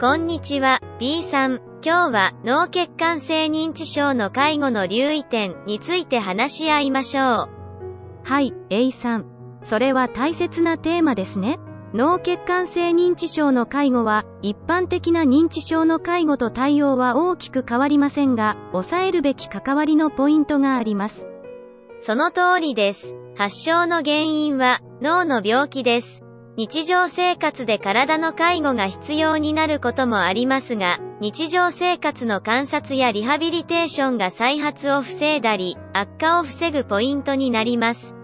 [0.00, 1.60] こんにちは、B さん。
[1.84, 7.48] 今日は脳血管性認知症の介護の留意点について話し合いましょう。
[8.22, 9.26] はい、A さん。
[9.60, 11.58] それは大切なテーマですね。
[11.94, 21.26] 脳血管性認知症の介護は、一般的な認知症の介護と対応は大きく変わりませんが、抑えるべき関わりのポイントがあります。
[21.98, 23.16] その通りです。
[23.36, 26.27] 発症の原因は、脳の病気です。
[26.58, 38.16] 日常生活で体の介護が必要になることもありますが、日常生活の観察やリハビリテーションが再発を防いだり、悪化を防ぐポイントになります。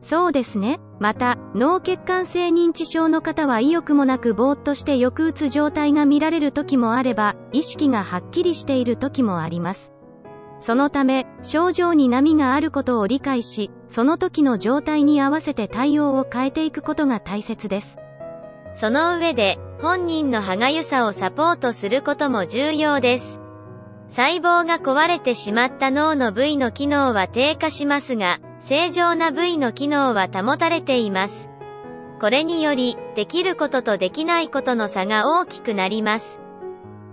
[0.00, 0.78] そうですね。
[1.00, 9.95] また、脳血管性認知症の方は意欲もなくぼーっとして抑うつ状態が見られる時もあれば、意識がはっきりしている時もあります。
[10.58, 17.98] そのため、症状に波があることを理解し、その時の状態に合わせて対応を変えていくことが大切です。
[18.74, 23.40] その上で、本人の歯がゆさをサポートすることも重要です。
[24.08, 31.50] 細胞が壊れてしまった脳の部位の機能は低下しますが、正常な部位の機能は保たれています。
[32.20, 36.40] これにより、できることとできないことの差が大きくなります。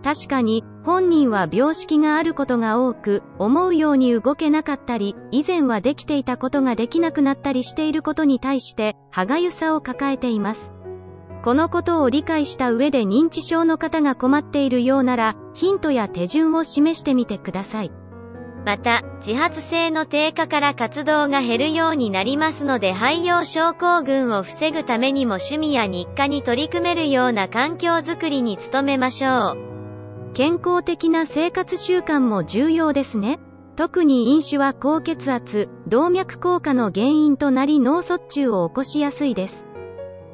[0.04, 10.74] 確かに、本人は病識があることが多く、思うように動けなかったり、以前はできていたことができなくなったりしていることに対して、歯がゆさを抱えています。
[11.42, 17.92] このことを理解した上で認知症の方が困っているようなら、ヒントや手順を示してみてください。
[18.66, 29.73] また、自発性の低下から活動が減るようになりますので肺葉症候群を防ぐためにも趣味や日課に取り組めるような環境づくりに努めましょう。
[30.34, 33.39] 健康的な生活習慣も重要ですね。
[33.76, 39.67] 特に飲酒は高血圧、動脈硬化の原因となり脳卒中を起こしやすいです。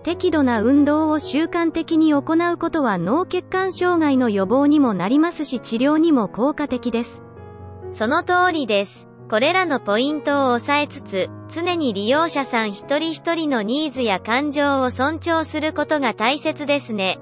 [0.04, 7.24] 適度な運動を習慣的に行うことは脳血管障害の予防にもなりますし治療にも効果的です。
[7.92, 9.10] その通りです。
[9.30, 17.20] これらのポイントを押さえつつ、常に利用者さん一人一人のニーズや感情を尊重することが大切ですね。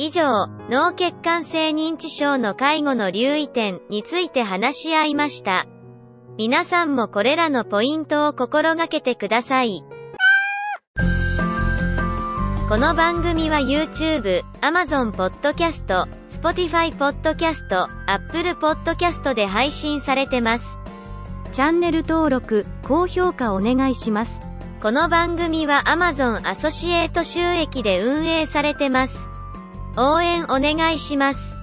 [0.00, 5.66] 以上、脳血管性認知症の介護の留意点について話し合いました。
[6.36, 9.82] 皆さんもこれらのポイントを心がけてください。
[12.68, 20.78] この番組は YouTube、Amazon Podcast、Spotify Podcast、Apple Podcast で配信されてます。
[21.50, 24.40] チャンネル登録、高評価お願いします。
[24.80, 29.27] この番組は Amazon アソシエイト収益で運営されてます。
[30.00, 31.57] 応援お願いします。